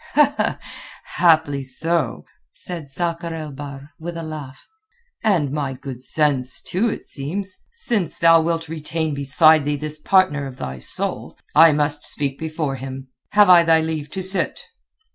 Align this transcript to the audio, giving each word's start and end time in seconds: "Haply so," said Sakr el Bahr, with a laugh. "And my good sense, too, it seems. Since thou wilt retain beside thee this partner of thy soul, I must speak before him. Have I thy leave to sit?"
"Haply 1.17 1.61
so," 1.61 2.25
said 2.51 2.89
Sakr 2.89 3.35
el 3.35 3.51
Bahr, 3.51 3.91
with 3.99 4.17
a 4.17 4.23
laugh. 4.23 4.67
"And 5.23 5.51
my 5.51 5.73
good 5.73 6.03
sense, 6.03 6.59
too, 6.59 6.89
it 6.89 7.05
seems. 7.05 7.55
Since 7.71 8.17
thou 8.17 8.41
wilt 8.41 8.67
retain 8.67 9.13
beside 9.13 9.63
thee 9.63 9.75
this 9.77 9.99
partner 9.99 10.47
of 10.47 10.57
thy 10.57 10.79
soul, 10.79 11.37
I 11.53 11.71
must 11.73 12.03
speak 12.03 12.39
before 12.39 12.77
him. 12.77 13.09
Have 13.33 13.47
I 13.51 13.61
thy 13.61 13.81
leave 13.81 14.09
to 14.17 14.23
sit?" 14.23 14.59